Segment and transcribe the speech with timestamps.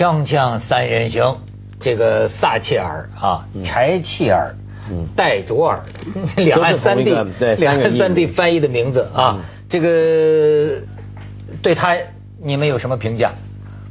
[0.00, 1.36] 锵锵三人行，
[1.78, 4.54] 这个撒切尔啊，柴契尔，
[5.14, 5.80] 戴卓尔，
[6.36, 7.14] 两岸三地，
[7.58, 10.80] 两岸三地翻译的名字啊，这个
[11.60, 11.94] 对他
[12.42, 13.32] 你们有什么评价？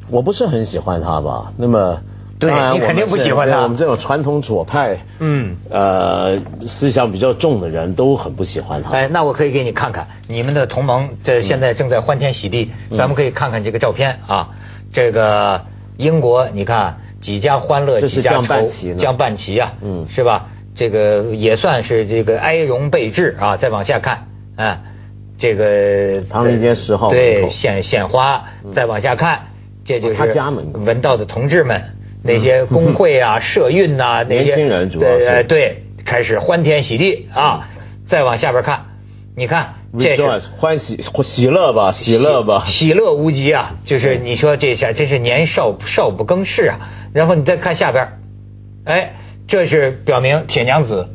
[0.09, 1.53] 我不是很喜欢他吧？
[1.55, 2.01] 那么，
[2.39, 3.61] 对你肯定不喜欢他。
[3.61, 8.89] 我们这种传统左派，嗯，呃，思想比较重的人都很不喜欢他。
[8.89, 14.49] 哎，那我可以给你看看你们的同盟，这现在正在欢天喜地，咱们可以看看这个照片啊，
[14.91, 15.61] 这个。
[15.99, 20.47] 英国，你看几家欢乐几家愁，将半旗啊，嗯，是吧？
[20.73, 23.57] 这个也算是这个哀荣备至啊。
[23.57, 24.79] 再往下看，啊，
[25.37, 28.45] 这个唐人街十号对献献花。
[28.73, 29.47] 再往下看，
[29.83, 31.83] 这就是他家门文道的同志们，
[32.23, 35.09] 那些工会啊、 社运呐，那些年轻人主要
[35.43, 37.67] 对，开始欢天喜地啊。
[38.07, 38.85] 再往下边看，
[39.35, 39.73] 你看。
[39.97, 43.77] 这是欢喜喜乐吧，喜乐吧，喜乐无极啊！
[43.85, 46.77] 就是你说这下真是年少少不更事啊。
[47.11, 48.19] 然后你再看下边，
[48.85, 49.13] 哎，
[49.47, 51.07] 这是表明铁娘子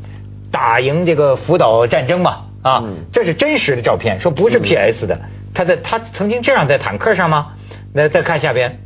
[0.50, 5.20] 打赢这个福岛战争嘛啊，这是真实的照片，说不是 P S 的。
[5.54, 7.52] 他在他曾经这样在坦克上吗？
[7.94, 8.80] 那再看下边，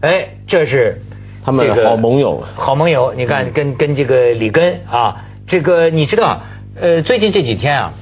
[0.00, 1.02] 哎，这是
[1.44, 3.14] 他们好盟友，好盟友。
[3.14, 6.40] 你看跟跟这个里根啊，这个你知道
[6.80, 7.94] 呃，最近这几天啊。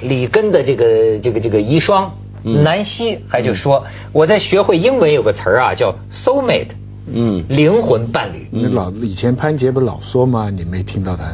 [0.00, 2.10] 里根的这个这个这个遗孀
[2.42, 6.68] 南希还就说，我在学会英文有个词儿啊，叫 soul mate，
[7.12, 8.46] 嗯，灵魂伴侣。
[8.52, 10.48] 那老以前潘杰不老说吗？
[10.50, 11.24] 你没听到他？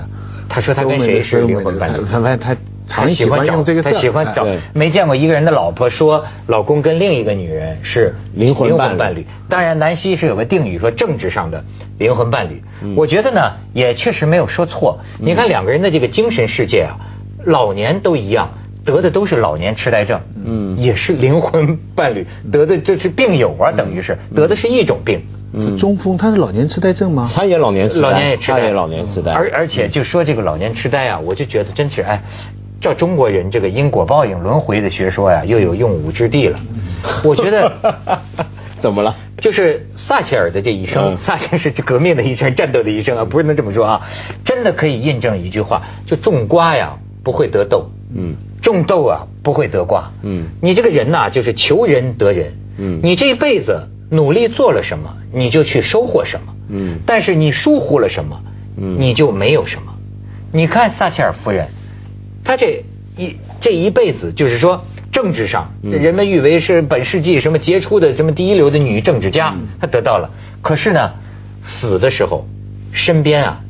[0.48, 2.04] 他说他跟谁是灵魂伴侣？
[2.10, 9.26] 他他他常喜欢用这个他喜欢找没见过一个人的老婆说老公跟另一个女人是灵魂伴侣。
[9.50, 11.62] 当然南希是有个定语说政治上的
[11.98, 12.62] 灵魂伴侣。
[12.96, 15.00] 我觉得呢也确实没有说错。
[15.18, 16.96] 你看两个人的这个精神世界啊。
[17.44, 18.50] 老年都一样，
[18.84, 25.22] 得的都是老年痴呆症，嗯，也是灵魂伴侣得的，这是病友啊，等于是得的是一种病。
[25.54, 27.30] 嗯，中风他是老年痴呆症吗？
[27.34, 29.32] 他也老年痴呆，老年也痴呆，老年痴呆。
[29.32, 32.22] 而而且就说这个老年痴呆啊，我就觉得真是哎，
[32.80, 36.58] 照中国人这个因果报应轮回的学说呀，又有用武之地了。
[37.22, 37.70] 我觉得
[38.80, 39.14] 怎么了？
[39.42, 44.08] 就是撒切尔的这一生，撒切尔是革命的一生，战斗的一生啊，不是能这么说啊？
[44.46, 46.96] 真的可以印证一句话，就种瓜呀。
[47.22, 58.40] 不会得豆，嗯，种豆啊不会得瓜，嗯，你这个人呐就是求人得人，嗯，你这一辈子努力做了什么，你就去收获什么，嗯，但是你疏忽了什么，
[58.76, 59.92] 嗯，你就没有什么。
[60.52, 61.68] 你看撒切尔夫人，
[62.44, 62.84] 她这
[63.16, 71.12] 一这一辈子就是说政治上，人们誉为是本世纪什么杰出的什么第一流的女政治家，她得到了，可是呢，
[71.62, 72.46] 死的时候
[72.92, 73.60] 身边啊。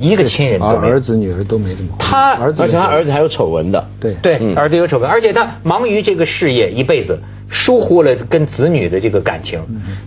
[0.00, 1.90] 一个亲人都没，儿子女儿都没这么。
[1.98, 4.14] 他而且他儿子还有丑闻的，对。
[4.22, 9.60] 对，儿子有丑闻，而且他忙于这个事业一辈子，疏忽了跟子女的这个感情，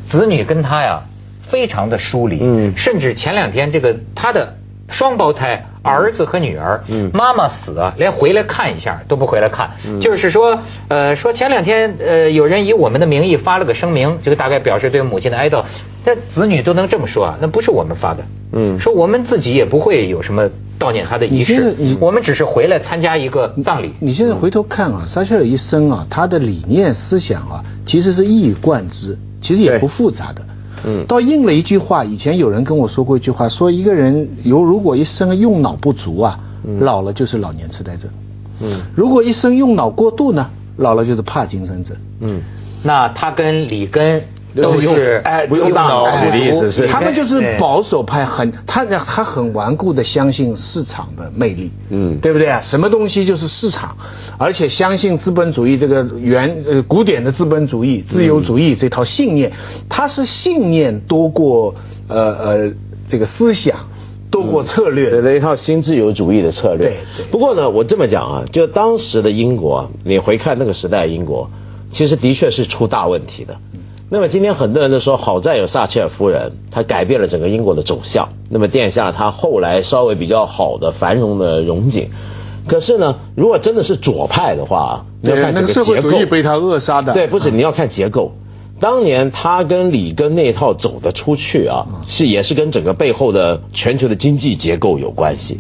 [0.10, 1.04] 子女跟他呀
[1.50, 4.56] 非常的疏离，嗯，甚至前两天这个他的
[4.94, 15.66] 双胞胎儿子和女儿，嗯，妈妈死啊，连回来看一下都不回来看，就是说，呃，说前两天呃有人以我们的名义发了个声明，这个大概表示对母亲的哀悼，
[16.06, 18.24] 但子女都能这么说啊，那不是我们发的。
[18.54, 20.50] 嗯，说我们自己也不会有什么
[20.80, 23.96] 悼念他的仪式，我们只是回来参加一个葬礼。
[24.00, 30.42] 你现在回头看啊，撒切尔一生啊，他的理念思想啊，其实是一以贯之，其实也不复杂的。
[30.86, 36.40] 嗯，倒应了一句话，以前有人跟我说过一句话，说一个人有如果一生用脑不足啊，
[36.80, 38.10] 老了就是老年痴呆症。
[38.62, 41.96] 嗯，如果一生用脑过度呢，老了就是帕金森症。
[42.22, 42.42] 嗯，
[42.84, 44.24] 那他跟里根。
[44.56, 52.62] 都是哎，不用大脑的意思是，他们就是保守派，很他他很顽固的相信市场的魅力，嗯，对不对啊？
[52.62, 53.98] 什么东西就是市场，
[54.38, 59.52] 而且相信资本主义这个原呃古典的资本主义自由主义这套信念，
[59.90, 61.74] 他是信念多过
[62.08, 62.72] 呃呃
[63.08, 63.76] 这个思想
[64.30, 66.98] 多过策略的一套新自由主义的策略。
[67.18, 71.50] 对，不过呢，我这么讲啊，就当时的英国，你回看那个时代英国，
[71.92, 73.56] 其实的确是出大问题的。
[74.10, 78.30] 那么今天很多人都说，好在有撒切尔夫人，她改变了整个英国的走向。
[78.50, 82.10] 那么殿下他后来稍微比较好的繁荣的荣景。
[82.68, 86.10] 可是呢，如果真的是左派的话，你要看这个结构。
[86.30, 87.14] 被他扼杀的。
[87.14, 88.34] 对，不是你要看结构。
[88.80, 95.60] 当年他跟里根那一套走得出去啊，是也是跟整个背后的全球的经济结构有关系。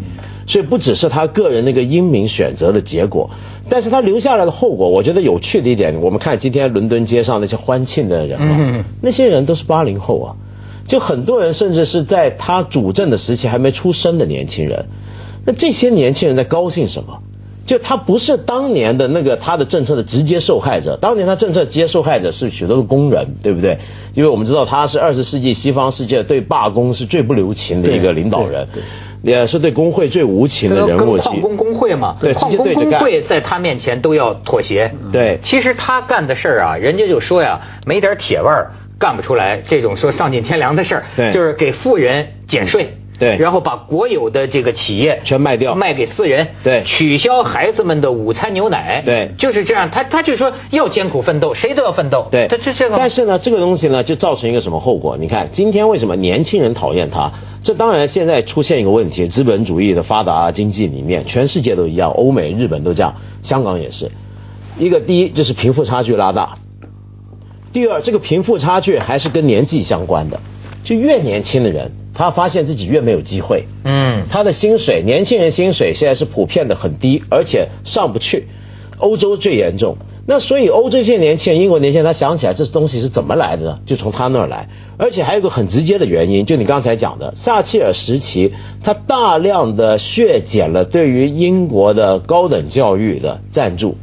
[0.53, 3.31] 所以不只是他个人那个英明选择的结果。
[3.69, 10.35] 但是他留下来的后果，我觉得有趣的一点，我们看今天伦敦街上那些欢庆的人啊，那些人都是八零后啊，
[10.87, 14.85] 就很多人甚至是在他主政的时期还没出生的年轻人，
[15.43, 17.23] 那这些年轻人在高兴什么？
[17.65, 23.79] 就他不是当年的那个他的政策的直接受害者，当年他政策直接受害者是许多的工人，对不对？
[24.13, 28.67] 因为我们知道他是二十世纪西方世界对罢工是最不留情的一个领导人，
[29.23, 31.17] 也是对工会最无情的人物。
[31.17, 34.93] 矿工工会嘛，对，矿工工会在他面前都要妥协。
[35.11, 42.97] 对，其实他干的事儿啊，人家就说呀，没点铁味儿干不出来这种说丧尽天良的事儿，就是给富人减税。
[43.19, 46.47] 对，然后把国有的这个企业全卖掉，卖给私人。
[46.63, 49.01] 对，取消孩子们的午餐牛奶。
[49.05, 49.91] 对，就是这样。
[49.91, 52.27] 他他就说要艰苦奋斗，谁都要奋斗。
[52.31, 52.97] 对，他这这个。
[52.97, 55.15] 但是呢，这个东西呢，就造成一个什么后果？
[55.17, 57.31] 你看，今天为什么年轻人讨厌他？
[57.63, 64.11] 这当然现在出现一个问题：资本主义的发达经济里面，全世界都一样，欧美、日本都这样，香港也是。
[64.77, 66.57] 一个第一就是贫富差距拉大，
[67.71, 70.41] 第二这个贫富差距还是跟年纪相关的，
[70.83, 71.91] 就越年轻的人。
[72.13, 78.47] 他发现自己越没有机会，嗯，他的薪水，年轻人薪水现在是普遍的很低，而且上不去。
[78.99, 83.79] 欧洲最严重，那所以欧洲这些年轻人，英国年轻人，他想起来这东西是怎么来的呢？
[83.85, 93.97] 就从他那儿来，而且还有个很直接的原因，就你刚才讲的，撒切尔时期，他大量的削减了对于英国的高等教育的赞助，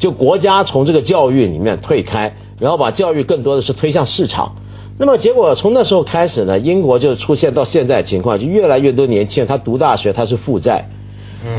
[0.00, 4.56] 就国家从这个教育里面退开，然后把教育更多的是推向市场。
[4.98, 10.88] 那么结果从那时候开始呢，英国就出现到现在情况，就越来越多年轻人他读大学他是负债，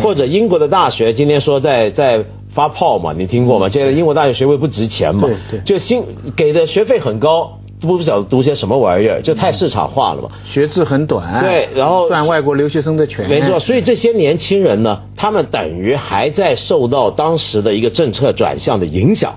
[0.02, 3.68] 或者英国的大学今天说在在发泡嘛，你听过吗？
[3.70, 5.28] 现在英国大学学位不值钱嘛，
[5.66, 6.04] 就新
[6.36, 19.34] 给的学费很高，不晓得读些什么玩意儿，就太市场化了嘛，学制很短，对，然后赚外国留学生的钱，没错，所以这些年轻人呢，他们等于还在受到当时的一个政策转向的影响。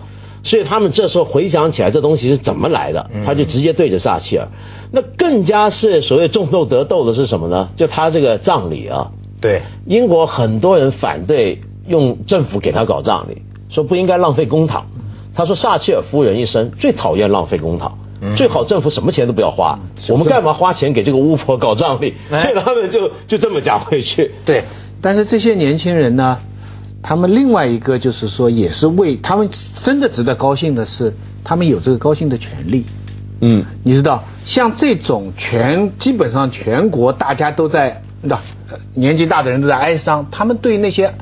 [0.46, 4.48] 所以他们这时候回想起来，这东西是怎么来的，他就直接对着撒切尔。
[4.92, 7.70] 那更加是所谓种豆得豆的是什么呢？
[7.76, 9.10] 就他这个葬礼啊，
[9.40, 14.82] 对，英国很多人反对用政府给他搞葬礼，说不应该浪费公帑。
[15.34, 17.90] 他说撒切尔夫人一生最讨厌浪费公帑，
[18.36, 22.14] 最好政府什么钱都不要花，我们干嘛花钱给这个巫婆搞葬礼？
[22.30, 24.30] 所以他们就就这么讲回去。
[24.44, 24.64] 对，
[25.02, 26.38] 但是这些年轻人呢？
[27.08, 29.48] 他们另外一个就是说，也是为他们
[29.84, 31.14] 真的值得高兴的是，
[31.44, 32.84] 他们有这个高兴的权利。
[33.40, 38.40] 嗯，你知道，像这种全基本上全国大家都在，那
[38.94, 41.14] 年纪大的人都在哀伤，他们对那些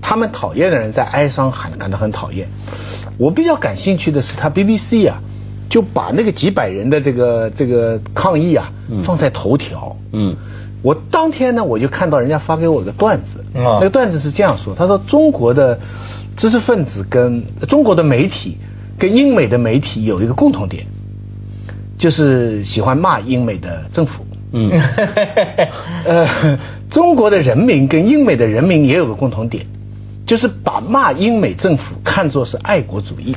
[0.00, 2.48] 他们讨厌的人在哀伤，喊感到很讨厌。
[3.18, 5.20] 我比较感兴趣的是，他 BBC 啊，
[5.68, 8.72] 就把那个几百人的这个这个抗议啊
[9.04, 9.94] 放在头条。
[10.14, 10.34] 嗯。
[10.82, 15.78] 我当天呢，我就看到人家发给我个段子，那个段子是这样说：他说中国的
[16.36, 18.58] 知识分子跟中国的媒体
[18.98, 20.86] 跟英美的媒体有一个共同点，
[21.98, 24.24] 就是喜欢骂英美的政府。
[24.52, 24.70] 嗯，
[26.06, 26.58] 呃，
[26.88, 29.66] 中国的人民跟英美的人民也有个共同点。
[30.26, 33.36] 就是把骂英美政府看作是爱国主义，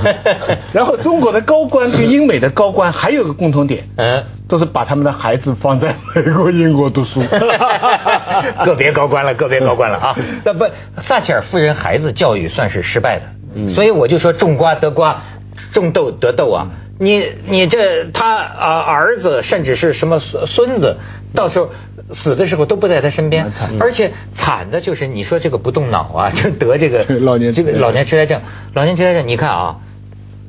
[0.72, 7.20] 然后中国的高官跟英美的高官还有个共同点，嗯，都是把他们的孩子放在美国、英国读书，
[8.64, 10.16] 个别高官了，个别高官了啊。
[10.44, 10.66] 那不，
[11.08, 15.22] 撒切尔夫人孩子教育算是失败的，所以我就说种瓜得瓜，
[15.72, 16.68] 种豆得豆啊。
[17.02, 20.98] 你你这他啊儿子甚至是什么孙孙子，
[21.34, 21.70] 到时候
[22.12, 28.42] 死的时候都不在他身边，而且惨的就是你说这个不动脑啊，就得这个老年这个老年痴呆症，
[28.74, 29.76] 老年痴呆症，你看啊，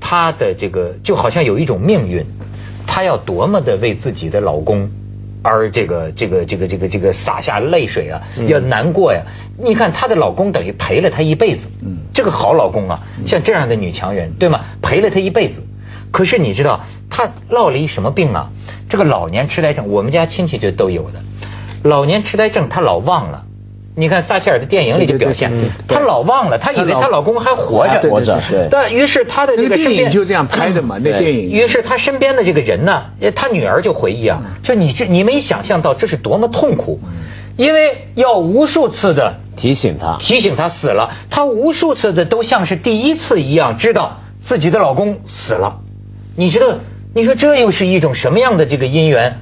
[0.01, 2.25] 他的这个就好像有一种命运，
[2.85, 4.91] 他要多么的为自己的老公
[5.43, 9.21] 而这个这个这个这个这个洒下泪水啊，要难过呀。
[9.57, 14.59] 你看她的老公等于陪了她一辈子，嗯，这个好老公啊，像这样的女强人，对吗？
[14.81, 15.61] 陪了她一辈子。
[16.11, 18.49] 可是你知道他落了一什么病啊？
[18.89, 21.19] 这个老年痴呆症，我们家亲戚就都有的。
[21.83, 23.45] 老年痴呆症，他老忘了。
[23.93, 25.51] 你看撒切尔的电影里就表现，
[25.85, 28.09] 她老忘了，她以为她老公还活着。
[28.09, 28.69] 活着，对。
[28.71, 31.51] 但于是她的那个电影就这样拍的嘛，那电影。
[31.51, 37.01] 于是她身边的这个人呢，她女儿就回忆啊，就你这你没想象到这是多么痛苦，
[37.57, 45.79] 因为要无数次的提醒她，提醒她死了，她无数次的都像是第一次一样知道自己的老公死了。
[46.35, 46.75] 你知道，
[47.13, 49.37] 你说这又是一种什么样的这个姻缘？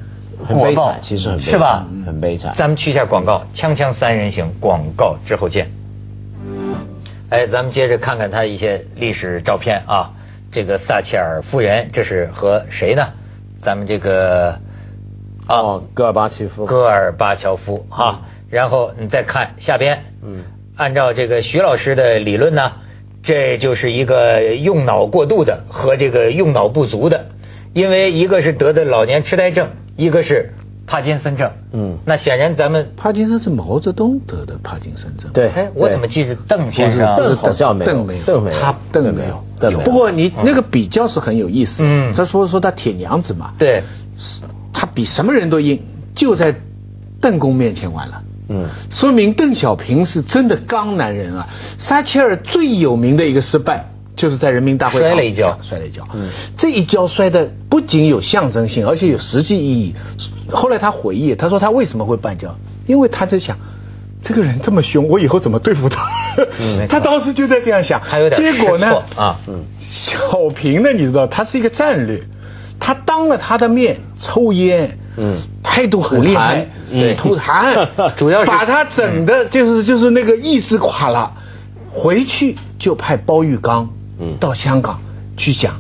[0.48, 1.86] 很悲惨，其实很是吧？
[2.05, 2.53] 很悲惨。
[2.55, 5.69] 咱们去一下广告，锵锵三人行，广告之后见。
[7.29, 10.12] 哎，咱们接着看看他一些历史照片啊。
[10.51, 13.10] 这个撒切尔夫人，这是和谁呢？
[13.62, 14.58] 咱们这个
[15.46, 16.65] 啊，戈尔巴乔夫。
[16.65, 18.22] 戈尔巴乔夫哈。
[18.50, 20.43] 然后你再看下边，嗯，
[20.75, 22.72] 按照这个徐老师的理论呢。
[23.21, 27.25] 这就是一个用脑过度的和这个用脑不足的，
[27.73, 30.53] 因为一个是得的老年痴呆症，一个是
[30.88, 31.51] 帕金森症。
[31.71, 35.29] 嗯，那显然咱们帕金森是毛泽东得的帕金森症。
[35.33, 37.15] 对，哎，我怎么记着邓先生？
[37.17, 39.85] 邓好像没有，邓没有，邓没有，他邓没有，邓没有。
[39.85, 41.75] 不过你那个比较是很有意思。
[41.79, 43.53] 嗯，他说说他铁娘子嘛。
[43.59, 43.83] 对，
[44.73, 45.81] 他比什么人都硬，
[46.15, 46.55] 就在
[47.21, 48.23] 邓公面前完了。
[48.50, 51.48] 嗯，说明邓小平是真的刚男人啊。
[51.77, 56.08] 撒切尔最有名的一个失败，就是在人民大会摔了一跤，摔了一跤。
[56.13, 59.96] 嗯，这一跤摔的不仅有象征性，而且有实际意义。
[60.51, 62.56] 后来他回忆，他说他为什么会绊跤？
[62.88, 63.56] 因为他在想，
[64.24, 66.08] 这个人这么凶，我以后怎么对付他？
[66.60, 68.01] 嗯， 他当时就在这样想。
[68.01, 68.88] 还有点结果呢？
[69.15, 70.91] 啊，嗯，小平呢？
[70.91, 72.24] 你知道，他是一个战略，
[72.79, 74.98] 他当了他的面抽烟。
[75.18, 75.38] 嗯，
[75.79, 76.67] 态度很厉害，
[77.17, 81.31] 吐痰， 主要是把他整的，就是就是那个意志垮了。
[81.93, 85.00] 回去就派包玉刚，嗯，到香港
[85.38, 85.75] 去讲，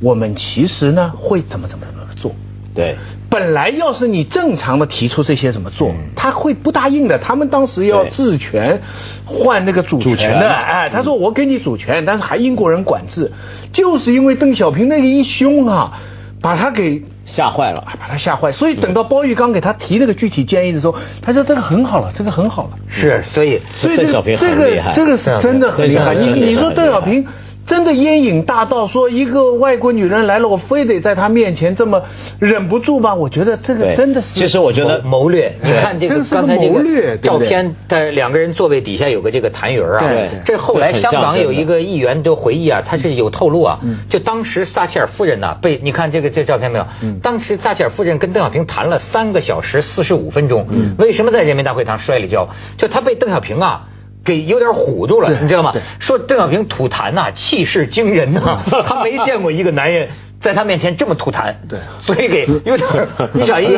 [0.00, 2.34] 我们其实呢会怎么怎么怎么做。
[2.74, 2.96] 对，
[3.28, 7.18] 本来要是你正常的提出这些怎么做，他会不答应的。
[7.18, 8.80] 他们当时要治权，
[9.26, 13.30] 换那个主权的，哎，他说我给你主权，但是还英国人管制，
[13.74, 16.00] 就是因为邓小平那个一凶啊，
[16.40, 17.02] 把他给。
[17.34, 22.70] 吓坏了，把他吓坏，所以等到包玉刚给他提那个具体建议的时候，他说这个很好了，这个很好了。
[22.88, 26.14] 是，所以所以邓小平很厉害，这个是真的很厉害。
[26.14, 27.26] 你你说邓小平。
[27.66, 32.02] 真的烟瘾大到说一个外国女人来了，我非得在她面前这么
[32.38, 33.14] 忍不住吗？
[33.14, 35.54] 我觉得这个真的是，其实我觉得谋略。
[35.62, 40.04] 你看这个刚才这个照片，在两个人座位底下有个这个痰盂啊。
[40.44, 43.78] 这后来香港有一个议员都回忆啊，他是有透露啊。
[44.08, 46.86] 就当时撒切尔夫人呢，被你看这个这照片没有？
[47.22, 50.66] 当时撒切尔夫人跟邓小平谈了三个小时四十五分钟。
[50.98, 52.48] 为什么在人民大会堂摔了跤？
[52.76, 53.88] 就他被邓小平啊。
[54.24, 55.72] 给有点唬住了，你知道吗？
[56.00, 60.08] 说邓小平吐痰呐，气势惊人呐， 他没见过一个男人
[60.40, 62.88] 在他面前这么吐痰，对，所以给有点
[63.32, 63.76] 你想一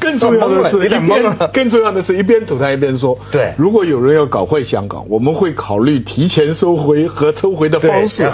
[0.00, 8.30] 更重要的是，一边更重要的是一边吐痰一边说，对，如果有人要搞坏香港，我们会考虑提前收回和抽回的方式。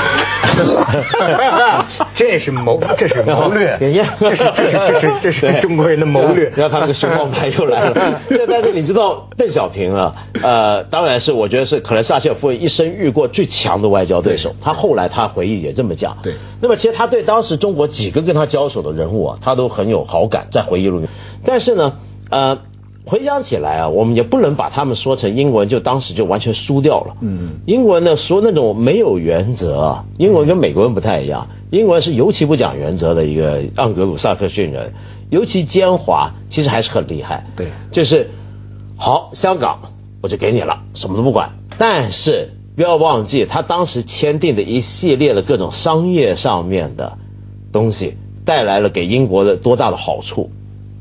[0.00, 1.84] 好。
[2.14, 6.52] 这是谋， 这是谋略， 这是这是这是这是中国人的谋略。
[6.54, 8.20] 然后他那个熊猫牌又来了。
[8.48, 14.54] 但是你知道邓小平啊，呃，当然是我觉得是可能撒切尔夫人一生遇过最强的外交对手。
[14.60, 16.18] 他后来他回忆也这么讲。
[16.22, 16.34] 对。
[16.60, 21.08] 那么其实他对当时中国几个跟他交手的人物啊，他都很有好感，在回忆录里。
[21.44, 21.94] 但是呢，
[22.30, 22.58] 呃。
[23.06, 27.16] 回想起来啊，我们也不能把他们说成英文，就当时就完全输掉了。
[27.22, 34.92] 嗯，英文呢说那种没有原则啊，英文跟美国人不太一样，英文是尤其不讲原则的一个盎格鲁撒克逊人，
[35.30, 37.46] 尤其奸猾，其实还是很厉害。
[37.56, 38.30] 对，就是
[38.96, 39.80] 好，香港
[40.22, 41.50] 我就给你了，什么都不管。
[41.78, 47.16] 但是不要忘记，他当时签订的一系列的各种商业上面的
[47.72, 48.14] 东西，
[48.44, 50.50] 带来了给英国的多大的好处。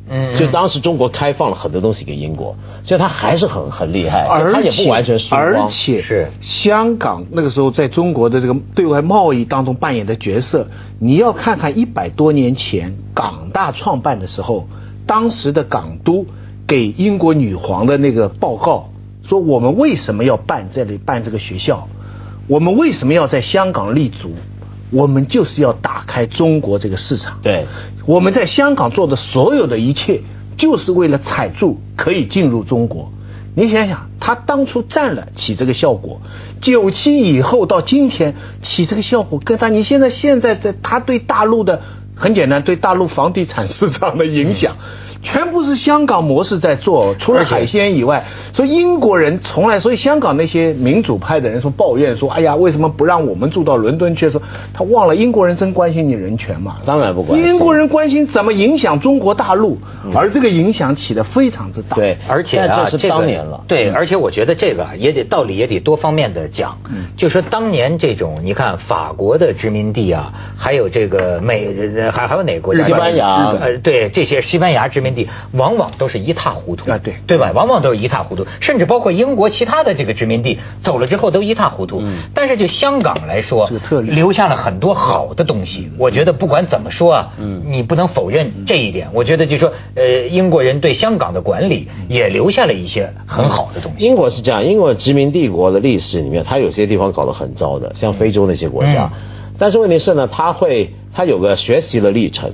[0.09, 10.67] 嗯，就当时中国开放了很多东西给英国，所以他还是很很厉害，他也不完全输而且是香港那个时候在中国的这个对外贸易当中扮演的角色，
[10.99, 14.67] 你要看看一百多年前港大创办的时候，
[15.05, 16.25] 当时的港督
[16.67, 18.89] 给英国女皇的那个报告，
[19.27, 21.87] 说我们为什么要办这里办这个学校，
[22.47, 24.31] 我们为什么要在香港立足。
[24.91, 27.39] 我们就是要打开中国这个市场。
[27.41, 27.67] 对，
[28.05, 30.21] 我们在香港做的所有的一切，
[30.57, 33.11] 就是为了踩住可以进入中国。
[33.55, 36.21] 你想想，他当初占了起这个效果，
[36.61, 41.81] 九七以后到今天起这个效果，跟他你现在现在在他对大陆的
[42.15, 44.77] 很简单，对大陆房地产市场的影响。
[45.21, 54.29] 全部是香港模式在做，除了海鲜以外，所以英国人从来，所以香港那些民主派的人说抱怨说，哎呀，为什么不让我们住到伦敦去？
[54.29, 54.41] 说
[54.73, 56.77] 他忘了英国人真关心你人权嘛？
[56.85, 57.49] 当然不关心。
[57.49, 59.77] 英国人关心怎么影响中国大陆，
[60.13, 61.95] 而这个影响起的非常之大。
[61.95, 63.63] 对，而且啊，这是当年了。
[63.67, 66.77] 对，而且我觉得这个也得道理也得多方面的讲。
[66.89, 71.73] 嗯，就说当年这种，你看法国的殖民地啊，还有这个美，
[72.11, 72.85] 还还有哪个国家？
[72.85, 73.53] 西班牙。
[73.59, 75.89] 呃，对，这些西班牙殖民地往往。
[75.97, 77.51] 都是一塌糊涂啊，对对吧？
[77.53, 82.01] 往往都是一塌糊涂，甚至包括英国其他的这个殖民地走了之后都一塌糊涂。
[82.33, 83.69] 但是就香港来说，
[84.01, 85.91] 留下了很多好的东西。
[85.97, 89.09] 我觉得不管怎么说啊，嗯你不能否认这一点。
[89.13, 94.05] 我觉得就说，呃，英国人对香港的管理也留下了一些很好的东西。
[94.05, 99.11] 英国是这样，英国殖民帝国的历史里面，它有些地方搞得很糟的，像非洲那些国家。
[99.57, 102.51] 但是问题是呢，它会，它有个学习的历程。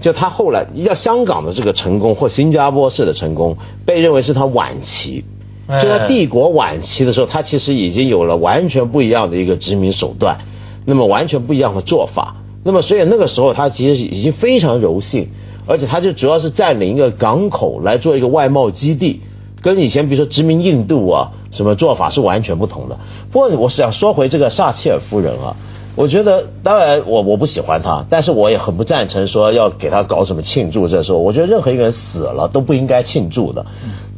[0.00, 5.24] 就他后来要香港的这个成功或新加坡式的成功，被认为是他晚期。
[5.68, 10.38] 就在帝国晚期的时候，他其实已经有了完全不一样的一个殖民手段，
[10.84, 12.36] 那么完全不一样的做法。
[12.64, 15.28] 那么所以那个时候他其实已经非常柔性，
[15.66, 19.20] 而且他就主要是占领一个港口来做一个外贸基地，
[19.62, 22.98] 跟以前比如说殖民印度啊什么做法是完全不同的。
[23.30, 25.54] 不过我想说回这个撒切尔夫人啊。
[25.96, 30.88] 我觉得，当然我我不喜欢他，但是我也很不赞成说要给他搞什么庆祝。
[30.88, 33.66] 这时候，我觉得任何一个人死了都不应该庆祝的。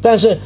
[0.00, 0.38] 但是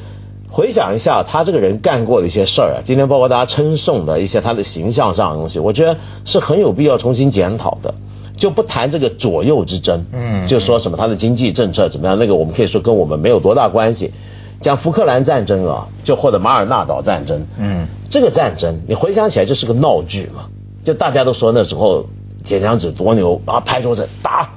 [0.49, 7.95] 回想一下他这个人干过的一些事儿啊，今天包括大家称颂的一些他的形象上的东西，我觉得是很有必要重新检讨的。
[8.37, 14.13] 就不谈这个左右之争，嗯，就说什么他的经济政策怎么样，那个我们可以说跟我们没有多大关系。
[14.61, 20.51] 讲福克兰战争啊，就或者马尔纳岛战争，嗯，这个战争你回想起来就是个闹剧嘛。
[20.87, 22.07] 就大家都说那时候
[22.45, 24.51] 铁娘子多牛啊，拍桌子打，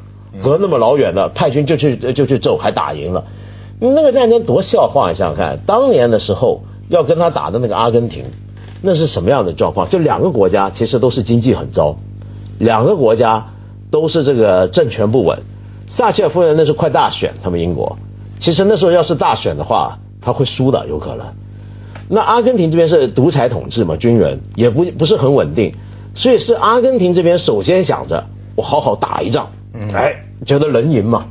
[0.44, 3.26] 隔那么老远的派军就去就去揍，还打赢了。
[3.80, 8.26] 那个战争多笑话，你想想看，当年的时候要跟他打的那个阿根廷，
[8.84, 9.90] 那是什么样的状况？
[9.90, 11.96] 就两个国家其实都是经济很糟，
[12.60, 13.48] 两个国家
[13.90, 15.40] 都是这个政权不稳。
[15.88, 17.98] 撒切尔夫人那是快大选，他们英国
[18.38, 21.26] 其实那时候要是大选的话，他会输的，有可能。
[22.08, 25.74] 那阿根廷这边是独裁统治嘛，军人也不不是很稳定。
[26.16, 28.26] 所以是阿根廷这边首先想着
[28.56, 29.52] 我好好打一仗，
[29.94, 31.26] 哎，觉得能赢嘛，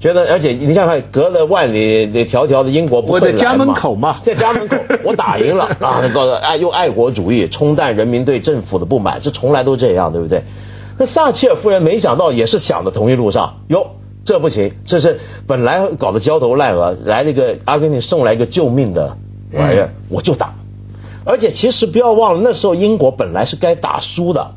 [0.00, 5.64] 觉得而且你想想看，隔了万里那迢迢的英国不会在家门口嘛，在家门口 我打赢了。
[5.80, 10.42] 啊，告诉哎用爱国主义冲淡人民对政府的不满，这从来都这样，对不对？
[10.98, 13.86] 那撒切尔夫人没想到也是想的同一路上，哟，
[14.24, 19.16] 这不行，这是本来搞得焦头烂额，来了一个阿根廷送来一个救命的
[19.52, 20.54] 玩意儿，我就打。
[21.28, 24.52] 而且其实不要忘了，那时候英国本来是该打输的，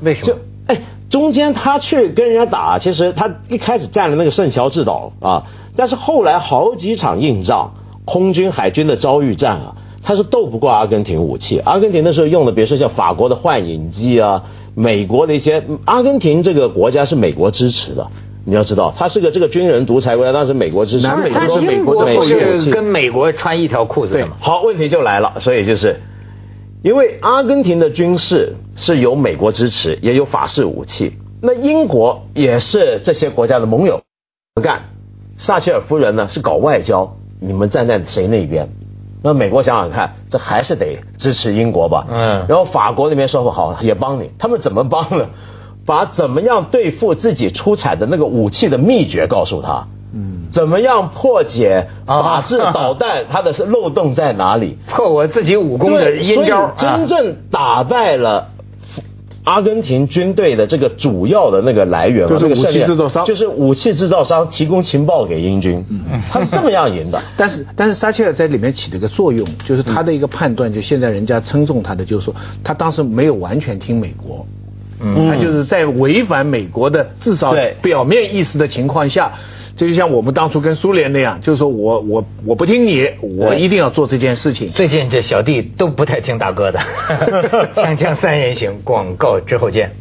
[0.00, 0.28] 为什么？
[0.28, 0.80] 就哎，
[1.10, 5.44] 中间他去跟人家打，其实他一开始占了那个圣乔治岛啊，
[5.76, 7.74] 但是后来好几场硬仗，
[8.06, 11.58] 空军、海军的遭遇战啊，他是斗不过阿根廷武器。
[11.58, 18.10] 阿根廷那时候用的，比如说像法国的幻影机啊，美国的一些，阿根廷这个国家是美国支持的。
[18.48, 24.36] 你要知道，他是个这个军人独裁国家，当时美国支持，南美都是美国的是跟美国穿一条裤子的嘛。
[24.40, 26.00] 好，问题就来了，所以就是，
[26.84, 34.02] 因为阿根廷的军事是由美国支持，也有法式武器，那英国也是这些国家的盟友，
[34.54, 34.82] 不干。
[35.38, 38.68] 撒切尔夫人呢是搞外交，你们站在谁那边？
[39.24, 42.06] 那美国想想看，这还是得支持英国吧。
[42.08, 42.46] 嗯。
[42.48, 45.26] 然后法国那边说不好，也帮你，他们怎么帮呢？
[45.86, 54.78] 把怎么样对付自己出产的那个武器的秘诀告诉他，嗯，怎么样破解法制导弹，它的是漏洞在哪里？
[54.90, 58.48] 破我自己武功的阴招，真正打败了
[59.44, 67.22] 阿根廷军队的这个主要的那个来源，就是武器制造商，就是武器制造商提供情报给英军，嗯，他是这么样赢的。
[67.38, 74.44] 但是但是撒切尔在里面起了一个作用，就是他的一个判断，就现在人家称颂他的，就是说他当时没有完全听美国。
[75.00, 79.32] 嗯，他就是在违反美国的至少表面意思的情况下，
[79.76, 84.72] 这就像我们当初跟苏联那样，就是说我我我不听你，我一定要做这件事情。
[84.72, 86.80] 最近这小弟都不太听大哥的，
[87.74, 89.92] 锵锵三人行，广告之后见。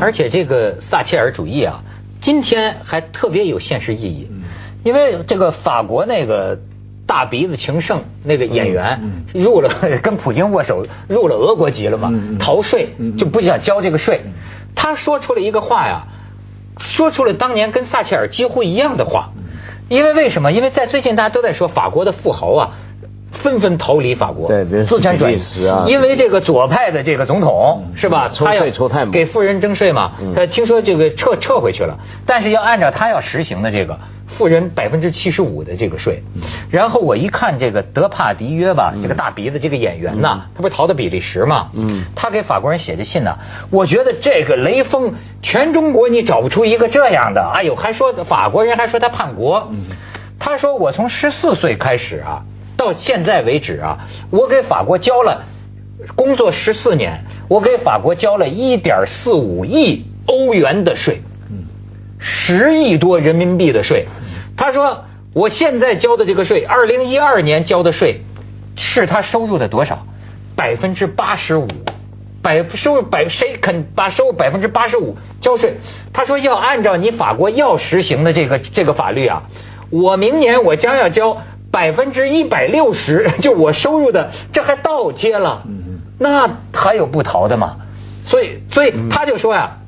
[0.00, 1.82] 而且这个撒切尔主义啊，
[2.20, 4.28] 今天还特别有现实意义，
[4.82, 6.58] 因为这个法国那个。
[7.12, 8.98] 大鼻子情圣那个演员
[9.34, 9.68] 入了
[10.02, 12.08] 跟普京握手入了俄国籍了嘛？
[12.38, 14.22] 逃税就不想交这个税。
[14.74, 16.06] 他说出了一个话呀，
[16.78, 19.32] 说出了当年跟撒切尔几乎一样的话。
[19.90, 20.52] 因为为什么？
[20.52, 22.70] 因为在最近大家都在说法国的富豪啊，
[23.32, 25.84] 纷纷逃离法国，对资产转移啊。
[25.86, 28.30] 因为这个左派的这个总统是吧？
[28.46, 28.62] 他要
[29.12, 30.12] 给富人征税嘛？
[30.34, 33.98] 他听说这个撤撤回去了，但是要按照他要实行的这个。
[34.42, 36.24] 富人百分之七十五的这个税，
[36.68, 41.70] 然后我一看这个德帕迪约吧，这个大鼻子这个演员呐，他不是逃到比利时嘛？
[41.74, 43.38] 嗯，他给法国人写的信呢，
[43.70, 49.70] 我觉得这个雷锋，全中国你找不出一个这样的，哎呦，还说法国人还说他叛国，
[50.40, 52.42] 他说我从十四岁开始啊，
[52.76, 55.44] 到现在为止啊，我给法国交了
[56.16, 61.22] 工作十四年，我给法国交了一点四五亿欧元的税，
[62.18, 64.08] 十亿多人民币的税。
[64.62, 68.20] 他说：“我现在交的这个税，二零一二年交的税，
[68.76, 70.06] 是他收入的多少？
[70.54, 71.66] 百分之八十五，
[72.44, 75.78] 百收入百谁肯把收入百分之八十五交税？
[76.12, 79.42] 他说要按照你法国要实行的这个这个法律啊，
[79.90, 81.38] 我明年我将要交
[81.72, 85.64] 百分之一百六十， 就我收入的，这还倒贴了，
[86.20, 87.78] 那还有不逃的吗？
[88.26, 89.78] 所以，所以他就说呀，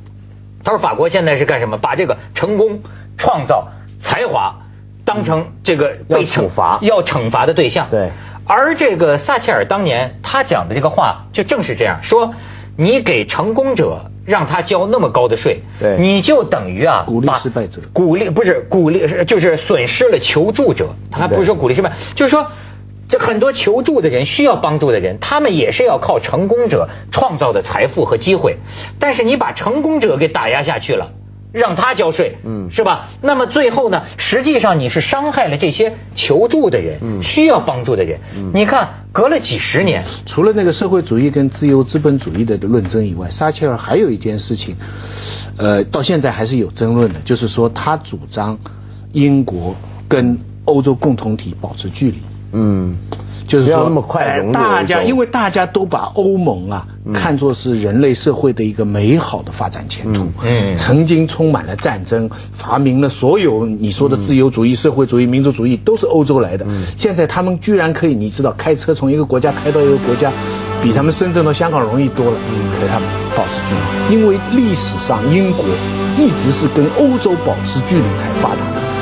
[0.65, 1.79] 他说法国现在是干什么？
[1.79, 2.83] 把这个成功
[3.17, 3.69] 创造。”
[4.07, 4.57] 才华
[5.05, 8.11] 当成这个被惩罚要惩罚的对象，对。
[8.47, 12.35] 而这个撒切尔当年他讲的这个话，就正是这样说：
[12.77, 22.47] 你给成功者让他交那么高的税，对，你就等于啊，鼓励失败者，鼓励不是鼓励是就是损失了求助者，他还不是说鼓励失败，就是说。
[23.07, 28.57] 这很多求助的人，需要帮助的人，他们也是要靠成功者创造的财富和机会。
[28.99, 31.13] 但是你把成功者给打压下去了，
[31.55, 33.11] 让他交税，嗯，是吧？
[33.23, 38.19] 那么最后呢，实际上你是伤害了这些求助的人，嗯，需要帮助的人。
[38.37, 44.77] 嗯你看，隔了几十年，除了那个社会主义跟自由资本主义的论争以外，撒切尔还有一件事情，
[45.57, 48.59] 呃，到现在还是有争论的，就是说他主张
[49.13, 49.77] 英国
[50.09, 52.19] 跟欧洲共同体保持距离。
[52.55, 52.97] 嗯，
[53.47, 60.27] 就是说那么快大家因为大家都把欧盟啊看作是人类社会的一个美好的发展前途。
[60.43, 66.65] 嗯，曾经充满了战争，发明了所有你说的自由主义、社会主义、民族主义都是欧洲来的。
[66.69, 70.33] 嗯，现在他们居然可以，你知道，开车从一个国家开到一个国家，
[70.83, 72.39] 比他们深圳到香港容易多了。
[72.49, 75.65] 嗯，和他们保持距离，因为历史上英国
[76.17, 78.94] 一直是跟欧洲保持距离才发达的。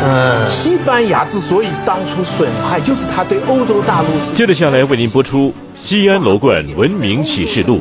[0.00, 4.08] 嗯，西班牙之所以当初损害，就是他对欧洲大陆。
[4.34, 7.78] 接着下来为您播出《西安楼冠文明启示录》。